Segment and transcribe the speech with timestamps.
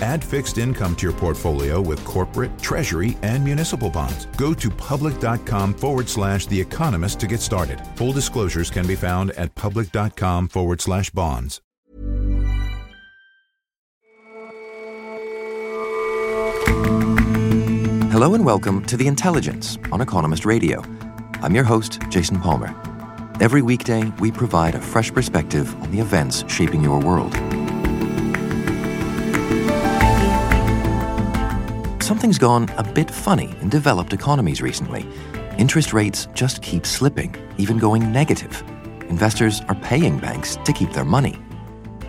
[0.00, 4.26] Add fixed income to your portfolio with corporate, treasury, and municipal bonds.
[4.36, 7.80] Go to public.com forward slash The Economist to get started.
[7.96, 11.60] Full disclosures can be found at public.com forward slash bonds.
[18.10, 20.82] Hello and welcome to The Intelligence on Economist Radio.
[21.42, 22.74] I'm your host, Jason Palmer.
[23.40, 27.34] Every weekday, we provide a fresh perspective on the events shaping your world.
[32.10, 35.06] Something's gone a bit funny in developed economies recently.
[35.58, 38.64] Interest rates just keep slipping, even going negative.
[39.08, 41.38] Investors are paying banks to keep their money.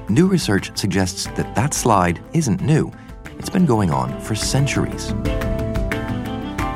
[0.09, 2.91] New research suggests that that slide isn't new.
[3.37, 5.11] It's been going on for centuries.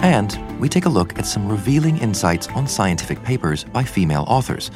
[0.04, 4.70] And we take a look at some revealing insights on scientific papers by female authors,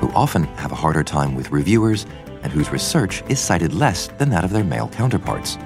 [0.00, 2.04] who often have a harder time with reviewers
[2.42, 5.56] and whose research is cited less than that of their male counterparts.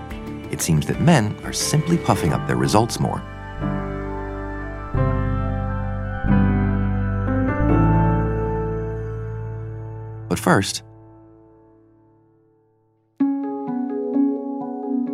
[0.50, 3.22] It seems that men are simply puffing up their results more.
[10.28, 10.82] But first,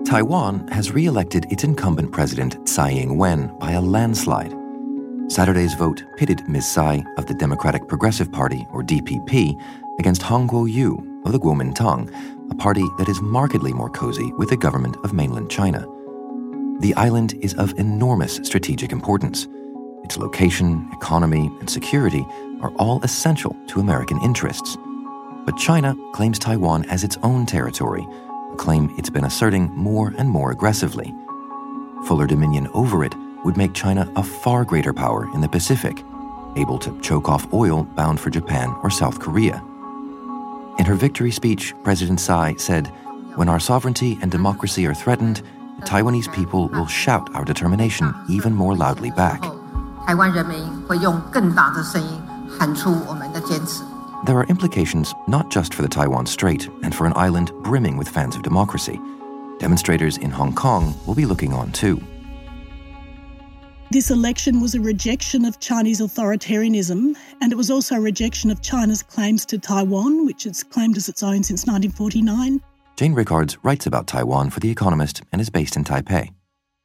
[0.04, 4.54] Taiwan has re elected its incumbent president, Tsai Ing wen, by a landslide.
[5.28, 6.66] Saturday's vote pitted Ms.
[6.66, 9.58] Tsai of the Democratic Progressive Party, or DPP,
[9.98, 12.12] against Han Kuo-yu of the Kuomintang,
[12.52, 15.88] a party that is markedly more cozy with the government of mainland China.
[16.80, 19.48] The island is of enormous strategic importance.
[20.04, 22.26] Its location, economy, and security
[22.60, 24.76] are all essential to American interests.
[25.46, 28.06] But China claims Taiwan as its own territory
[28.52, 31.10] a claim it's been asserting more and more aggressively.
[32.06, 33.14] Fuller dominion over it
[33.46, 36.04] would make China a far greater power in the Pacific,
[36.56, 39.64] able to choke off oil bound for Japan or South Korea.
[40.78, 42.86] In her victory speech, President Tsai said,
[43.36, 45.42] When our sovereignty and democracy are threatened,
[45.78, 49.42] the Taiwanese people will shout our determination even more loudly back.
[54.24, 58.08] There are implications not just for the Taiwan Strait and for an island brimming with
[58.08, 59.00] fans of democracy.
[59.58, 62.00] Demonstrators in Hong Kong will be looking on too.
[63.92, 68.62] This election was a rejection of Chinese authoritarianism, and it was also a rejection of
[68.62, 72.62] China's claims to Taiwan, which it's claimed as its own since 1949.
[72.96, 76.30] Jane Rickards writes about Taiwan for The Economist and is based in Taipei.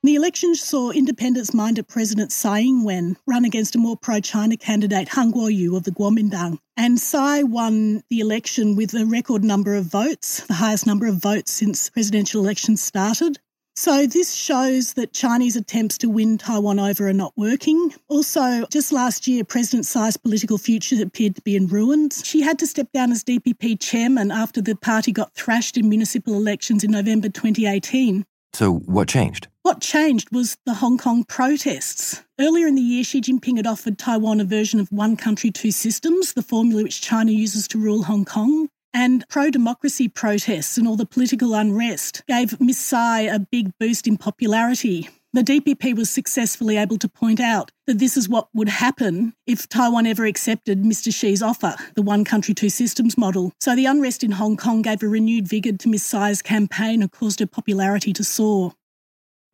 [0.03, 4.57] The election saw independence minded President Tsai Ing wen run against a more pro China
[4.57, 6.59] candidate, Han Kuo-yu of the Kuomintang.
[6.75, 11.15] And Tsai won the election with a record number of votes, the highest number of
[11.15, 13.39] votes since presidential elections started.
[13.79, 17.93] So, this shows that Chinese attempts to win Taiwan over are not working.
[18.07, 22.23] Also, just last year, President Tsai's political future appeared to be in ruins.
[22.25, 26.33] She had to step down as DPP chairman after the party got thrashed in municipal
[26.33, 28.25] elections in November 2018.
[28.51, 29.47] So, what changed?
[29.61, 32.23] What changed was the Hong Kong protests.
[32.39, 35.69] Earlier in the year, Xi Jinping had offered Taiwan a version of one country, two
[35.69, 38.69] systems, the formula which China uses to rule Hong Kong.
[38.99, 44.07] And pro democracy protests and all the political unrest gave Miss Tsai a big boost
[44.07, 45.07] in popularity.
[45.33, 49.69] The DPP was successfully able to point out that this is what would happen if
[49.69, 51.13] Taiwan ever accepted Mr.
[51.13, 53.53] Xi's offer, the one country, two systems model.
[53.61, 57.11] So the unrest in Hong Kong gave a renewed vigour to Miss Tsai's campaign and
[57.11, 58.73] caused her popularity to soar.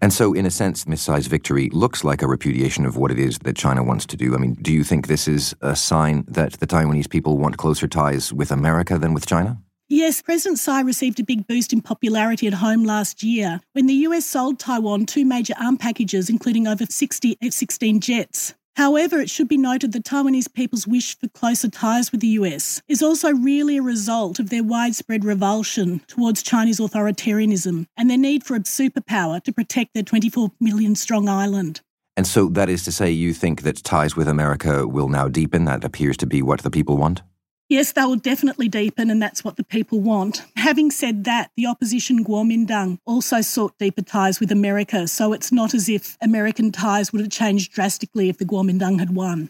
[0.04, 3.18] And so, in a sense, Miss Tsai's victory looks like a repudiation of what it
[3.18, 4.36] is that China wants to do.
[4.36, 7.88] I mean, do you think this is a sign that the Taiwanese people want closer
[7.88, 9.62] ties with America than with China?
[9.88, 13.94] Yes, President Tsai received a big boost in popularity at home last year when the
[14.08, 18.56] US sold Taiwan two major arm packages, including over 60 F 16 jets.
[18.76, 22.82] However, it should be noted that Taiwanese people's wish for closer ties with the US
[22.88, 28.44] is also really a result of their widespread revulsion towards Chinese authoritarianism and their need
[28.44, 31.82] for a superpower to protect their 24 million strong island.
[32.16, 35.66] And so that is to say, you think that ties with America will now deepen?
[35.66, 37.22] That appears to be what the people want?
[37.70, 40.44] Yes, they will definitely deepen, and that's what the people want.
[40.58, 45.74] Having said that, the opposition Kuomintang also sought deeper ties with America, so it's not
[45.74, 49.50] as if American ties would have changed drastically if the Kuomintang had won.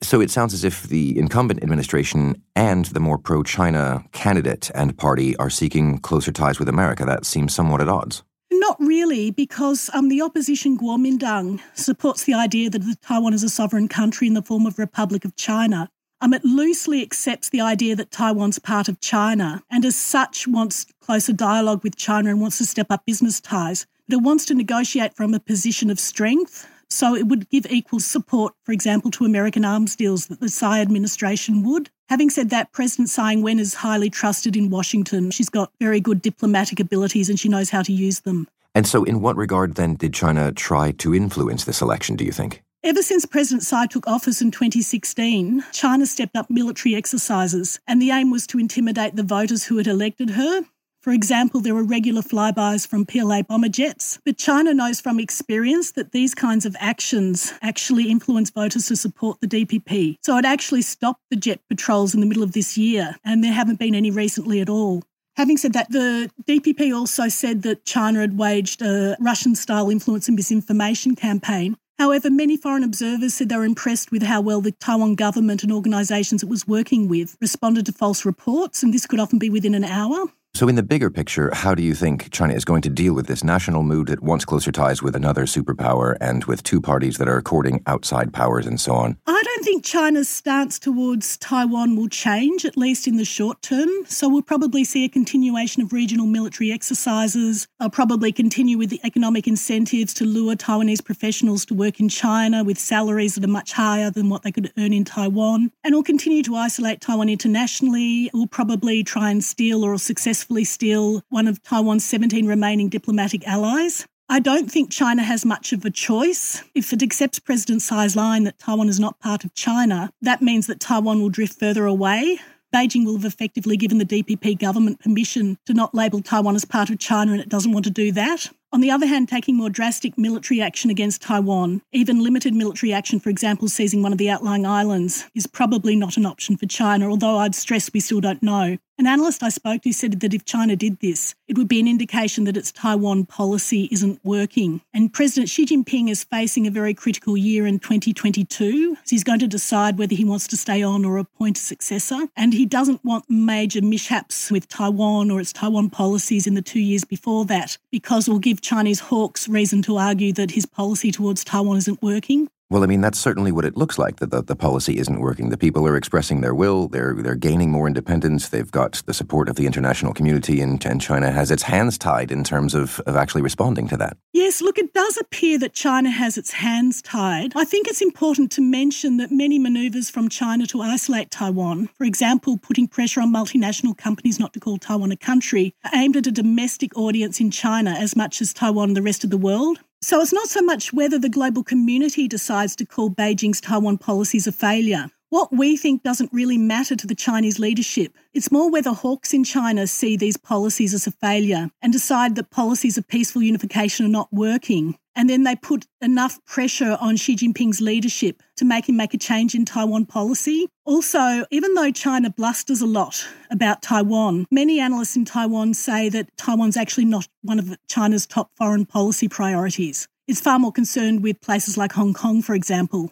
[0.00, 4.96] So it sounds as if the incumbent administration and the more pro China candidate and
[4.96, 7.04] party are seeking closer ties with America.
[7.04, 8.22] That seems somewhat at odds.
[8.50, 13.88] Not really, because um, the opposition Kuomintang supports the idea that Taiwan is a sovereign
[13.88, 15.90] country in the form of Republic of China.
[16.20, 20.86] Um, it loosely accepts the idea that Taiwan's part of China and, as such, wants
[21.00, 23.86] closer dialogue with China and wants to step up business ties.
[24.08, 26.68] But it wants to negotiate from a position of strength.
[26.90, 30.80] So it would give equal support, for example, to American arms deals that the Tsai
[30.80, 31.90] administration would.
[32.08, 35.30] Having said that, President Tsai Ing-wen is highly trusted in Washington.
[35.30, 38.48] She's got very good diplomatic abilities and she knows how to use them.
[38.74, 42.32] And so, in what regard then did China try to influence this election, do you
[42.32, 42.62] think?
[42.84, 48.12] Ever since President Tsai took office in 2016, China stepped up military exercises, and the
[48.12, 50.62] aim was to intimidate the voters who had elected her.
[51.02, 55.90] For example, there were regular flybys from PLA bomber jets, but China knows from experience
[55.92, 60.18] that these kinds of actions actually influence voters to support the DPP.
[60.22, 63.52] So it actually stopped the jet patrols in the middle of this year, and there
[63.52, 65.02] haven't been any recently at all.
[65.36, 70.28] Having said that, the DPP also said that China had waged a Russian style influence
[70.28, 74.70] and misinformation campaign However, many foreign observers said they were impressed with how well the
[74.70, 79.18] Taiwan government and organisations it was working with responded to false reports, and this could
[79.18, 80.26] often be within an hour.
[80.58, 83.28] So, in the bigger picture, how do you think China is going to deal with
[83.28, 87.28] this national mood that wants closer ties with another superpower and with two parties that
[87.28, 89.16] are courting outside powers and so on?
[89.24, 93.88] I don't think China's stance towards Taiwan will change, at least in the short term.
[94.06, 97.68] So, we'll probably see a continuation of regional military exercises.
[97.78, 102.64] I'll probably continue with the economic incentives to lure Taiwanese professionals to work in China
[102.64, 105.70] with salaries that are much higher than what they could earn in Taiwan.
[105.84, 108.28] And we'll continue to isolate Taiwan internationally.
[108.34, 113.46] We'll probably try and steal or successfully successfully steal one of Taiwan's 17 remaining diplomatic
[113.46, 114.06] allies.
[114.30, 116.64] I don't think China has much of a choice.
[116.74, 120.66] If it accepts President Tsai's line that Taiwan is not part of China, that means
[120.66, 122.38] that Taiwan will drift further away.
[122.74, 126.88] Beijing will have effectively given the DPP government permission to not label Taiwan as part
[126.88, 128.48] of China, and it doesn't want to do that.
[128.72, 133.20] On the other hand, taking more drastic military action against Taiwan, even limited military action,
[133.20, 137.10] for example, seizing one of the outlying islands, is probably not an option for China,
[137.10, 138.78] although I'd stress we still don't know.
[139.00, 141.86] An analyst I spoke to said that if China did this, it would be an
[141.86, 144.80] indication that its Taiwan policy isn't working.
[144.92, 148.96] And President Xi Jinping is facing a very critical year in 2022.
[148.96, 152.26] So he's going to decide whether he wants to stay on or appoint a successor.
[152.36, 156.80] And he doesn't want major mishaps with Taiwan or its Taiwan policies in the two
[156.80, 161.12] years before that, because it will give Chinese hawks reason to argue that his policy
[161.12, 162.48] towards Taiwan isn't working.
[162.70, 165.48] Well, I mean, that's certainly what it looks like, that the, the policy isn't working.
[165.48, 169.48] The people are expressing their will, they're, they're gaining more independence, they've got the support
[169.48, 173.16] of the international community, and, and China has its hands tied in terms of, of
[173.16, 174.18] actually responding to that.
[174.34, 177.54] Yes, look, it does appear that China has its hands tied.
[177.56, 182.04] I think it's important to mention that many manoeuvres from China to isolate Taiwan, for
[182.04, 186.26] example, putting pressure on multinational companies not to call Taiwan a country, are aimed at
[186.26, 189.78] a domestic audience in China as much as Taiwan and the rest of the world.
[190.08, 194.46] So it's not so much whether the global community decides to call Beijing's Taiwan policies
[194.46, 195.10] a failure.
[195.28, 198.16] What we think doesn't really matter to the Chinese leadership.
[198.32, 202.48] It's more whether hawks in China see these policies as a failure and decide that
[202.48, 207.34] policies of peaceful unification are not working and then they put enough pressure on Xi
[207.34, 210.68] Jinping's leadership to make him make a change in Taiwan policy.
[210.86, 216.34] Also, even though China blusters a lot about Taiwan, many analysts in Taiwan say that
[216.36, 220.06] Taiwan's actually not one of China's top foreign policy priorities.
[220.28, 223.10] It's far more concerned with places like Hong Kong, for example.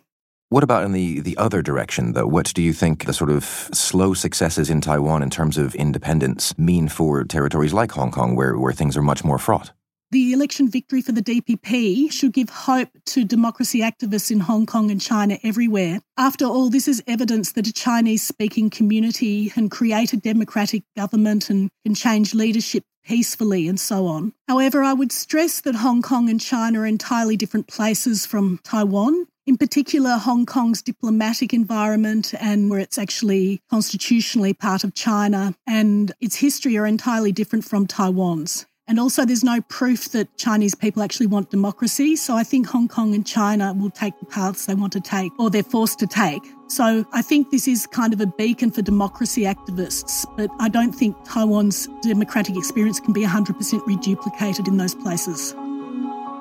[0.49, 2.29] What about in the, the other direction, though?
[2.29, 6.57] What do you think the sort of slow successes in Taiwan in terms of independence
[6.57, 9.73] mean for territories like Hong Kong, where, where things are much more fraught?
[10.13, 14.89] The election victory for the DPP should give hope to democracy activists in Hong Kong
[14.93, 16.01] and China everywhere.
[16.17, 21.51] After all, this is evidence that a Chinese speaking community can create a democratic government
[21.51, 24.33] and can change leadership peacefully and so on.
[24.47, 29.27] However, I would stress that Hong Kong and China are entirely different places from Taiwan.
[29.45, 36.13] In particular, Hong Kong's diplomatic environment and where it's actually constitutionally part of China and
[36.21, 38.67] its history are entirely different from Taiwan's.
[38.89, 42.15] And also, there's no proof that Chinese people actually want democracy.
[42.15, 45.33] So I think Hong Kong and China will take the paths they want to take
[45.41, 46.43] or they're forced to take.
[46.69, 50.93] So I think this is kind of a beacon for democracy activists, but I don't
[50.93, 55.53] think Taiwan's democratic experience can be 100% reduplicated in those places.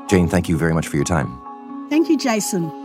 [0.07, 1.41] Jane, thank you very much for your time.
[1.89, 2.84] Thank you, Jason.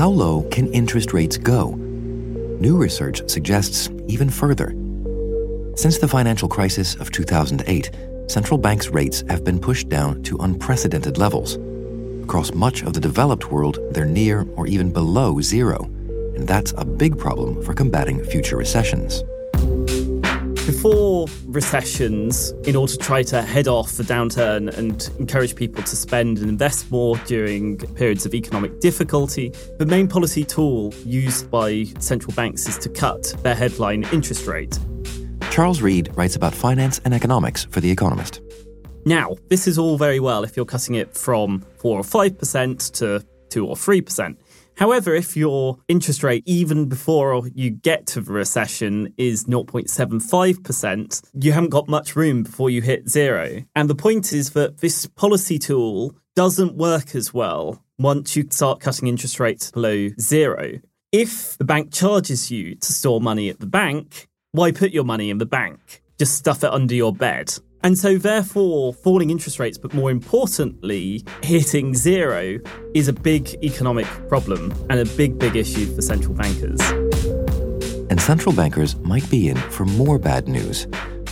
[0.00, 1.72] How low can interest rates go?
[1.72, 4.70] New research suggests even further.
[5.76, 7.90] Since the financial crisis of 2008,
[8.26, 11.58] central banks' rates have been pushed down to unprecedented levels.
[12.24, 15.84] Across much of the developed world, they're near or even below zero,
[16.34, 19.22] and that's a big problem for combating future recessions.
[20.70, 25.96] Before recessions, in order to try to head off the downturn and encourage people to
[25.96, 31.86] spend and invest more during periods of economic difficulty, the main policy tool used by
[31.98, 34.78] central banks is to cut their headline interest rate.
[35.50, 38.40] Charles Reid writes about finance and economics for The Economist.
[39.04, 43.26] Now, this is all very well if you're cutting it from 4 or 5% to
[43.48, 44.36] 2 or 3%.
[44.76, 51.52] However, if your interest rate, even before you get to the recession, is 0.75%, you
[51.52, 53.62] haven't got much room before you hit zero.
[53.74, 58.80] And the point is that this policy tool doesn't work as well once you start
[58.80, 60.80] cutting interest rates below zero.
[61.12, 65.28] If the bank charges you to store money at the bank, why put your money
[65.28, 66.02] in the bank?
[66.18, 67.52] Just stuff it under your bed.
[67.82, 72.58] And so, therefore, falling interest rates, but more importantly, hitting zero
[72.94, 76.78] is a big economic problem and a big, big issue for central bankers.
[78.10, 80.86] And central bankers might be in for more bad news.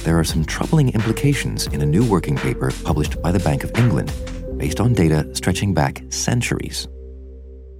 [0.05, 3.77] There are some troubling implications in a new working paper published by the Bank of
[3.77, 4.11] England,
[4.57, 6.89] based on data stretching back centuries.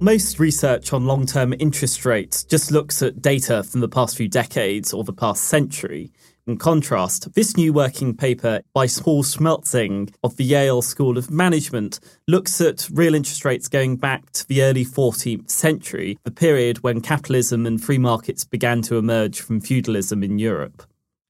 [0.01, 4.29] Most research on long term interest rates just looks at data from the past few
[4.29, 6.11] decades or the past century.
[6.49, 11.99] In contrast, this new working paper by Paul Schmelzing of the Yale School of Management
[12.27, 17.01] looks at real interest rates going back to the early 14th century, the period when
[17.01, 20.81] capitalism and free markets began to emerge from feudalism in Europe.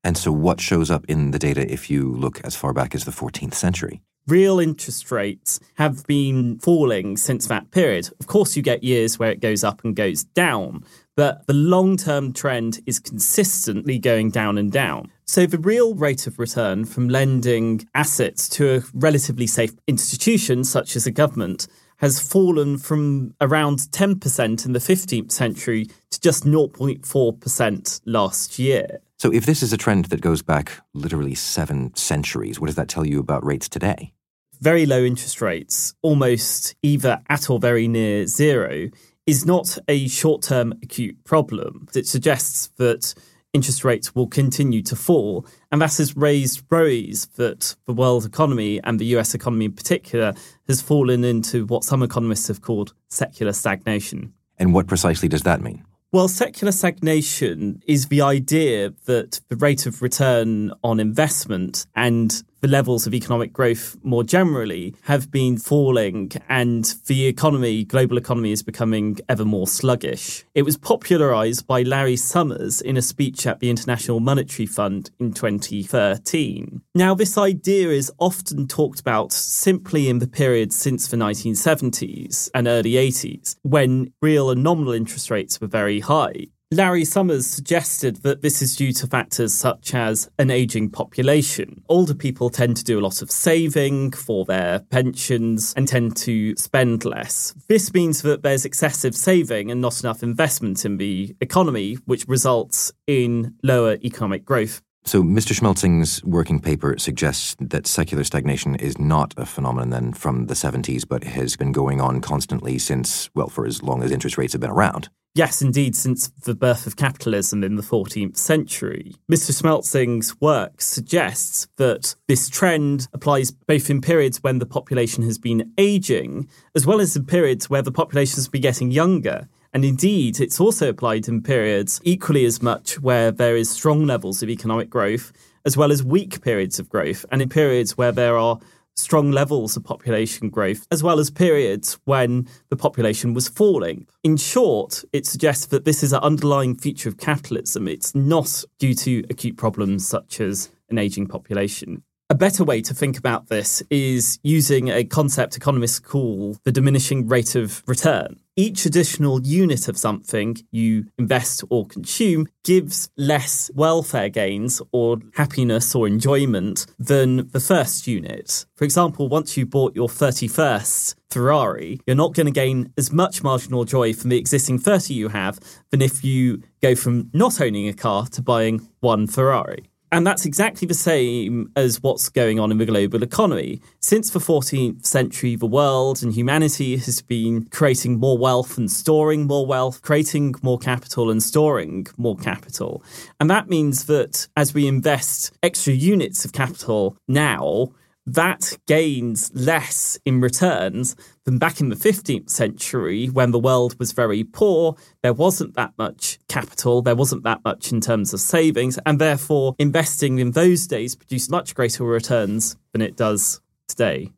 [0.05, 3.03] And so, what shows up in the data if you look as far back as
[3.03, 4.01] the 14th century?
[4.29, 8.09] real interest rates have been falling since that period.
[8.19, 10.83] Of course, you get years where it goes up and goes down,
[11.19, 15.11] but the long term trend is consistently going down and down.
[15.25, 20.95] So the real rate of return from lending assets to a relatively safe institution, such
[20.95, 28.01] as a government, has fallen from around 10% in the 15th century to just 0.4%
[28.05, 29.01] last year.
[29.17, 32.87] So, if this is a trend that goes back literally seven centuries, what does that
[32.87, 34.13] tell you about rates today?
[34.61, 38.89] Very low interest rates, almost either at or very near zero,
[39.29, 41.87] is not a short term acute problem.
[41.93, 43.13] It suggests that
[43.53, 45.45] interest rates will continue to fall.
[45.71, 50.33] And that has raised worries that the world economy and the US economy in particular
[50.67, 54.33] has fallen into what some economists have called secular stagnation.
[54.57, 55.85] And what precisely does that mean?
[56.11, 62.67] Well, secular stagnation is the idea that the rate of return on investment and the
[62.67, 68.63] levels of economic growth more generally have been falling and the economy, global economy, is
[68.63, 70.45] becoming ever more sluggish.
[70.55, 75.33] It was popularized by Larry Summers in a speech at the International Monetary Fund in
[75.33, 76.81] 2013.
[76.95, 82.67] Now, this idea is often talked about simply in the period since the 1970s and
[82.67, 86.47] early 80s, when real and nominal interest rates were very high.
[86.71, 91.83] Larry Summers suggested that this is due to factors such as an aging population.
[91.89, 96.55] Older people tend to do a lot of saving for their pensions and tend to
[96.57, 97.55] spend less.
[97.69, 102.91] This means that there's excessive saving and not enough investment in the economy, which results
[103.07, 104.83] in lower economic growth.
[105.05, 105.59] So, Mr.
[105.59, 111.07] Schmelzing's working paper suggests that secular stagnation is not a phenomenon then from the 70s,
[111.07, 114.61] but has been going on constantly since, well, for as long as interest rates have
[114.61, 115.09] been around.
[115.35, 119.15] Yes, indeed, since the birth of capitalism in the 14th century.
[119.31, 119.51] Mr.
[119.51, 125.71] Schmelzing's work suggests that this trend applies both in periods when the population has been
[125.77, 129.47] aging, as well as in periods where the population has been getting younger.
[129.71, 134.41] And indeed, it's also applied in periods equally as much where there is strong levels
[134.41, 135.31] of economic growth,
[135.63, 138.59] as well as weak periods of growth, and in periods where there are
[138.99, 144.07] strong levels of population growth, as well as periods when the population was falling.
[144.23, 147.87] In short, it suggests that this is an underlying feature of capitalism.
[147.87, 152.03] It's not due to acute problems such as an aging population.
[152.31, 157.27] A better way to think about this is using a concept economists call the diminishing
[157.27, 158.39] rate of return.
[158.59, 165.95] Each additional unit of something you invest or consume gives less welfare gains or happiness
[165.95, 168.65] or enjoyment than the first unit.
[168.75, 173.43] For example, once you bought your 31st Ferrari, you're not going to gain as much
[173.43, 175.57] marginal joy from the existing 30 you have
[175.91, 179.88] than if you go from not owning a car to buying one Ferrari.
[180.11, 183.81] And that's exactly the same as what's going on in the global economy.
[183.99, 189.45] Since the 14th century, the world and humanity has been creating more wealth and storing
[189.45, 193.03] more wealth, creating more capital and storing more capital.
[193.39, 197.91] And that means that as we invest extra units of capital now,
[198.35, 204.11] that gains less in returns than back in the 15th century when the world was
[204.11, 204.95] very poor.
[205.23, 209.75] There wasn't that much capital, there wasn't that much in terms of savings, and therefore
[209.79, 214.31] investing in those days produced much greater returns than it does today.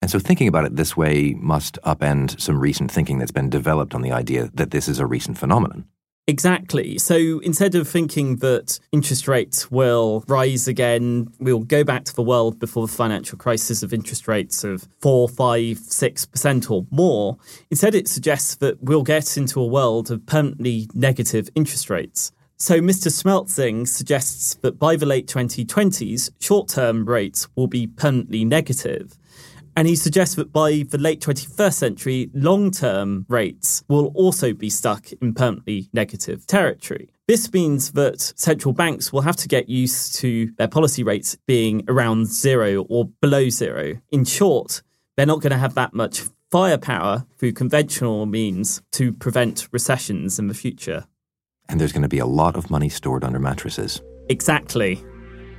[0.00, 3.94] And so thinking about it this way must upend some recent thinking that's been developed
[3.94, 5.86] on the idea that this is a recent phenomenon.
[6.28, 6.98] Exactly.
[6.98, 12.22] So instead of thinking that interest rates will rise again, we'll go back to the
[12.22, 17.38] world before the financial crisis of interest rates of four, five, six percent or more.
[17.70, 22.30] Instead, it suggests that we'll get into a world of permanently negative interest rates.
[22.56, 23.08] So Mr.
[23.08, 29.18] Schmelzing suggests that by the late 2020s, short term rates will be permanently negative.
[29.76, 34.68] And he suggests that by the late 21st century, long term rates will also be
[34.68, 37.10] stuck in permanently negative territory.
[37.26, 41.84] This means that central banks will have to get used to their policy rates being
[41.88, 44.00] around zero or below zero.
[44.10, 44.82] In short,
[45.16, 50.48] they're not going to have that much firepower through conventional means to prevent recessions in
[50.48, 51.06] the future.
[51.68, 54.02] And there's going to be a lot of money stored under mattresses.
[54.28, 55.02] Exactly.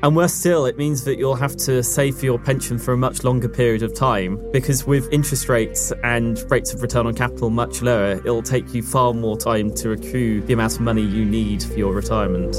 [0.03, 2.97] And worse still, it means that you'll have to save for your pension for a
[2.97, 7.49] much longer period of time because with interest rates and rates of return on capital
[7.49, 11.23] much lower, it'll take you far more time to accrue the amount of money you
[11.23, 12.53] need for your retirement.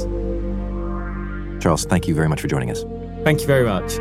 [1.61, 2.83] Charles, thank you very much for joining us.
[3.23, 3.99] Thank you very much.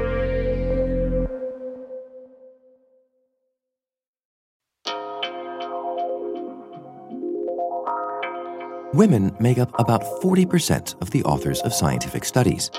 [8.95, 12.71] Women make up about 40% of the authors of scientific studies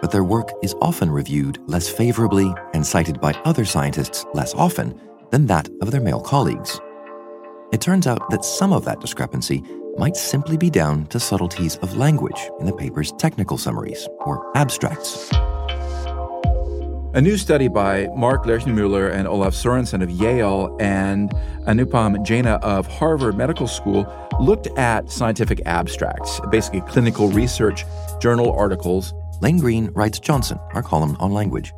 [0.00, 4.98] but their work is often reviewed less favorably and cited by other scientists less often
[5.30, 6.80] than that of their male colleagues.
[7.72, 9.62] It turns out that some of that discrepancy
[9.96, 15.30] might simply be down to subtleties of language in the paper's technical summaries, or abstracts.
[17.12, 21.30] A new study by Marc Lerchenmueller and Olav Sorenson of Yale and
[21.66, 24.06] Anupam Jena of Harvard Medical School
[24.40, 27.84] looked at scientific abstracts, basically clinical research
[28.20, 31.72] journal articles Lane Greene writes Johnson, our column on language.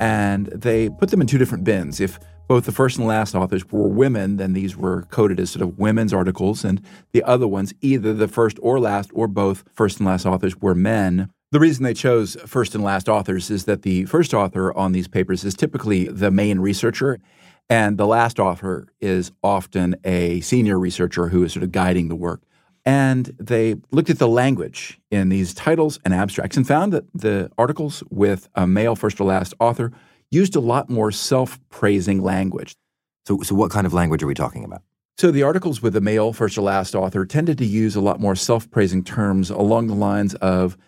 [0.00, 1.98] And they put them in two different bins.
[2.00, 5.62] If both the first and last authors were women, then these were coded as sort
[5.62, 6.80] of women's articles, and
[7.12, 10.74] the other ones, either the first or last or both first and last authors were
[10.74, 11.30] men.
[11.50, 15.08] The reason they chose first and last authors is that the first author on these
[15.08, 17.18] papers is typically the main researcher,
[17.68, 22.16] and the last author is often a senior researcher who is sort of guiding the
[22.16, 22.42] work.
[22.88, 27.50] And they looked at the language in these titles and abstracts and found that the
[27.58, 29.92] articles with a male first or last author
[30.30, 32.74] used a lot more self praising language.
[33.26, 34.80] So, so, what kind of language are we talking about?
[35.18, 38.20] So, the articles with a male first or last author tended to use a lot
[38.20, 40.78] more self praising terms along the lines of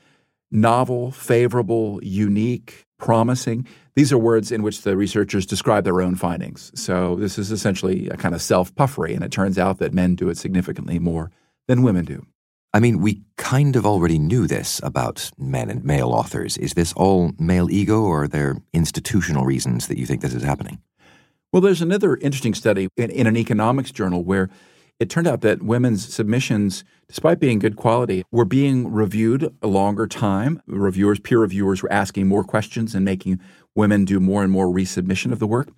[0.51, 3.67] novel, favorable, unique, promising.
[3.95, 6.73] These are words in which the researchers describe their own findings.
[6.75, 10.15] So, this is essentially a kind of self puffery, and it turns out that men
[10.15, 11.31] do it significantly more
[11.71, 12.27] than women do.
[12.75, 16.57] I mean, we kind of already knew this about men and male authors.
[16.59, 20.43] Is this all male ego, or are there institutional reasons that you think this is
[20.43, 20.81] happening?
[21.53, 24.51] Well, there's another interesting study in, in, an economics journal where
[24.99, 30.09] it turned out that women's submissions, despite being good quality, were being reviewed a longer
[30.09, 30.61] time.
[30.67, 33.39] Reviewers, peer reviewers, were asking more questions and making
[33.77, 35.69] women do more and more resubmission of the work.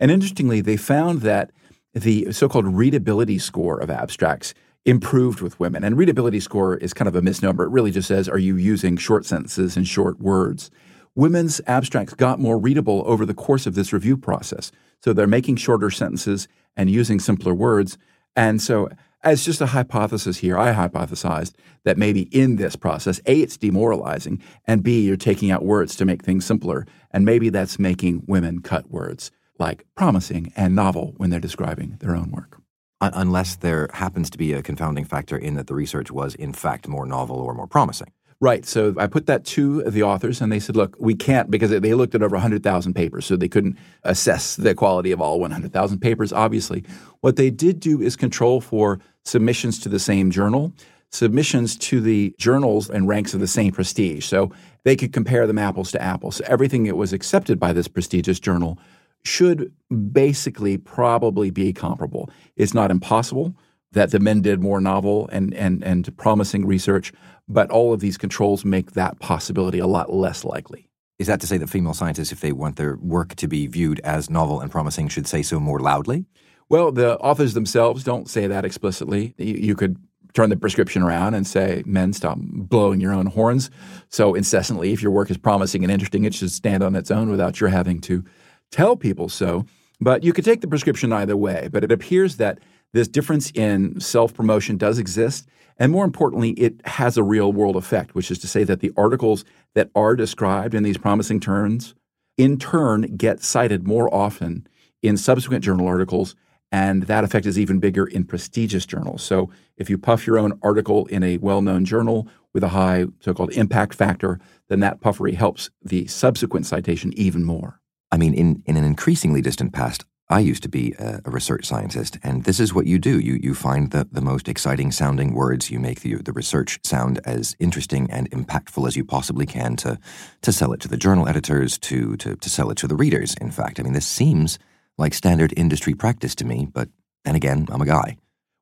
[0.00, 1.52] And interestingly, they found that
[1.94, 4.52] the so called readability score of abstracts
[4.86, 5.84] improved with women.
[5.84, 7.64] And readability score is kind of a misnomer.
[7.64, 10.70] It really just says, are you using short sentences and short words?
[11.16, 14.70] Women's abstracts got more readable over the course of this review process.
[15.02, 16.46] So they're making shorter sentences
[16.76, 17.98] and using simpler words.
[18.36, 18.88] And so,
[19.24, 24.40] as just a hypothesis here, I hypothesized that maybe in this process, A, it's demoralizing,
[24.68, 26.86] and B, you're taking out words to make things simpler.
[27.10, 32.14] And maybe that's making women cut words like promising and novel when they're describing their
[32.14, 32.60] own work
[33.00, 36.88] unless there happens to be a confounding factor in that the research was in fact
[36.88, 38.12] more novel or more promising.
[38.38, 38.66] Right.
[38.66, 41.94] So I put that to the authors, and they said, look, we can't because they
[41.94, 46.34] looked at over 100,000 papers, so they couldn't assess the quality of all 100,000 papers,
[46.34, 46.84] obviously.
[47.22, 50.74] What they did do is control for submissions to the same journal,
[51.10, 54.26] submissions to the journals and ranks of the same prestige.
[54.26, 54.52] So
[54.84, 56.36] they could compare them apples to apples.
[56.36, 58.78] So everything that was accepted by this prestigious journal
[59.26, 59.72] should
[60.12, 62.30] basically probably be comparable.
[62.56, 63.56] It's not impossible
[63.92, 67.12] that the men did more novel and, and, and promising research,
[67.48, 70.88] but all of these controls make that possibility a lot less likely.
[71.18, 74.00] Is that to say that female scientists, if they want their work to be viewed
[74.00, 76.26] as novel and promising, should say so more loudly?
[76.68, 79.34] Well, the authors themselves don't say that explicitly.
[79.38, 79.96] You, you could
[80.34, 83.70] turn the prescription around and say, men, stop blowing your own horns
[84.10, 84.92] so incessantly.
[84.92, 87.70] If your work is promising and interesting, it should stand on its own without your
[87.70, 88.22] having to
[88.70, 89.66] tell people so.
[90.00, 91.68] But you could take the prescription either way.
[91.72, 92.58] But it appears that
[92.92, 95.46] this difference in self promotion does exist.
[95.78, 98.92] And more importantly, it has a real world effect, which is to say that the
[98.96, 101.94] articles that are described in these promising terms
[102.38, 104.66] in turn get cited more often
[105.02, 106.34] in subsequent journal articles.
[106.72, 109.22] And that effect is even bigger in prestigious journals.
[109.22, 113.06] So if you puff your own article in a well known journal with a high
[113.20, 117.80] so called impact factor, then that puffery helps the subsequent citation even more.
[118.16, 121.66] I mean, in, in an increasingly distant past, I used to be a, a, research
[121.66, 123.20] scientist, and this is what you do.
[123.20, 125.70] You, you find the, the most exciting sounding words.
[125.70, 129.98] You make the, the research sound as interesting and impactful as you possibly can to,
[130.40, 133.34] to sell it to the journal editors, to, to, to sell it to the readers,
[133.38, 133.78] in fact.
[133.78, 134.58] I mean, this seems
[134.96, 136.88] like standard industry practice to me, but
[137.26, 138.16] then again, I'm a guy.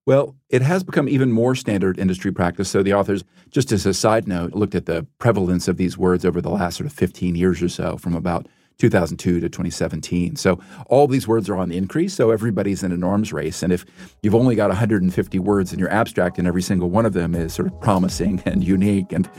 [0.05, 2.69] Well, it has become even more standard industry practice.
[2.69, 6.25] So the authors, just as a side note, looked at the prevalence of these words
[6.25, 10.37] over the last sort of 15 years or so, from about 2002 to 2017.
[10.37, 10.59] So
[10.89, 12.15] all these words are on the increase.
[12.15, 13.63] So everybody's in a arms race.
[13.63, 13.85] And if
[14.23, 17.55] you've only got 150 words in your abstract and every single one of them is
[17.55, 19.31] sort of promising and unique and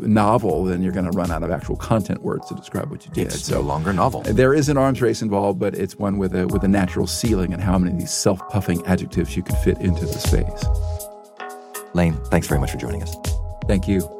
[0.00, 3.12] novel, then you're going to run out of actual content words to describe what you
[3.12, 3.28] did.
[3.28, 4.22] It's so no longer novel.
[4.22, 7.52] There is an arms race involved, but it's one with a with a natural ceiling
[7.52, 10.64] and how many of these self-puffing adjectives you can fit into the space.
[11.94, 13.14] Lane, thanks very much for joining us.
[13.66, 14.19] Thank you.